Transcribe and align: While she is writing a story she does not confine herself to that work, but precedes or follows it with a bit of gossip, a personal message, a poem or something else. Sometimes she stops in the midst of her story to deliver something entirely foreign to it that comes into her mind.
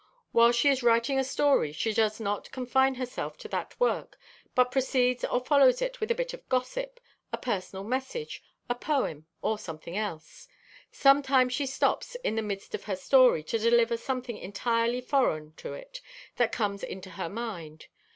While 0.31 0.51
she 0.51 0.67
is 0.69 0.81
writing 0.81 1.19
a 1.19 1.23
story 1.23 1.71
she 1.71 1.93
does 1.93 2.19
not 2.19 2.51
confine 2.51 2.95
herself 2.95 3.37
to 3.37 3.47
that 3.49 3.79
work, 3.79 4.17
but 4.55 4.71
precedes 4.71 5.23
or 5.25 5.41
follows 5.45 5.79
it 5.79 5.99
with 5.99 6.09
a 6.09 6.15
bit 6.15 6.33
of 6.33 6.49
gossip, 6.49 6.99
a 7.31 7.37
personal 7.37 7.83
message, 7.83 8.41
a 8.67 8.73
poem 8.73 9.27
or 9.43 9.59
something 9.59 9.95
else. 9.95 10.47
Sometimes 10.91 11.53
she 11.53 11.67
stops 11.67 12.15
in 12.23 12.33
the 12.35 12.41
midst 12.41 12.73
of 12.73 12.85
her 12.85 12.95
story 12.95 13.43
to 13.43 13.59
deliver 13.59 13.95
something 13.95 14.39
entirely 14.39 15.01
foreign 15.01 15.53
to 15.57 15.73
it 15.73 16.01
that 16.37 16.51
comes 16.51 16.81
into 16.81 17.11
her 17.11 17.29
mind. 17.29 17.85